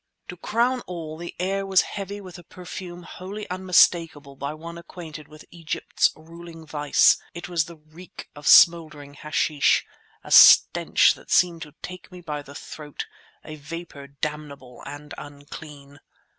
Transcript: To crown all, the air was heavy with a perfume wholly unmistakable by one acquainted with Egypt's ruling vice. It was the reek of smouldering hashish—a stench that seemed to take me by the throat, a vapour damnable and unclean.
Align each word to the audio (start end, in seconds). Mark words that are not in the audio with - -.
To 0.29 0.35
crown 0.37 0.81
all, 0.87 1.15
the 1.15 1.35
air 1.37 1.63
was 1.63 1.81
heavy 1.81 2.19
with 2.19 2.39
a 2.39 2.43
perfume 2.43 3.03
wholly 3.03 3.47
unmistakable 3.51 4.35
by 4.35 4.51
one 4.51 4.79
acquainted 4.79 5.27
with 5.27 5.45
Egypt's 5.51 6.09
ruling 6.15 6.65
vice. 6.65 7.19
It 7.35 7.47
was 7.47 7.65
the 7.65 7.75
reek 7.75 8.27
of 8.35 8.47
smouldering 8.47 9.13
hashish—a 9.13 10.31
stench 10.31 11.13
that 11.13 11.29
seemed 11.29 11.61
to 11.61 11.75
take 11.83 12.11
me 12.11 12.19
by 12.19 12.41
the 12.41 12.55
throat, 12.55 13.05
a 13.45 13.57
vapour 13.57 14.07
damnable 14.07 14.81
and 14.87 15.13
unclean. 15.19 15.99